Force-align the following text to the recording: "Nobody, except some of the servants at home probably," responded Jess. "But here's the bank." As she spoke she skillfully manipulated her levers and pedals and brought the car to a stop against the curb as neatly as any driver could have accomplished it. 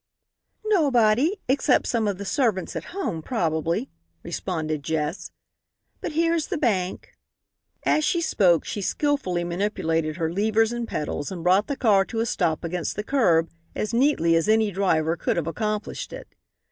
"Nobody, 0.65 1.37
except 1.47 1.85
some 1.85 2.07
of 2.07 2.17
the 2.17 2.25
servants 2.25 2.75
at 2.75 2.85
home 2.85 3.21
probably," 3.21 3.91
responded 4.23 4.81
Jess. 4.81 5.29
"But 5.99 6.13
here's 6.13 6.47
the 6.47 6.57
bank." 6.57 7.11
As 7.83 8.03
she 8.03 8.19
spoke 8.19 8.65
she 8.65 8.81
skillfully 8.81 9.43
manipulated 9.43 10.17
her 10.17 10.33
levers 10.33 10.71
and 10.73 10.87
pedals 10.87 11.31
and 11.31 11.43
brought 11.43 11.67
the 11.67 11.77
car 11.77 12.03
to 12.05 12.19
a 12.19 12.25
stop 12.25 12.63
against 12.63 12.95
the 12.95 13.03
curb 13.03 13.51
as 13.75 13.93
neatly 13.93 14.35
as 14.35 14.49
any 14.49 14.71
driver 14.71 15.15
could 15.15 15.37
have 15.37 15.45
accomplished 15.45 16.13
it. 16.13 16.33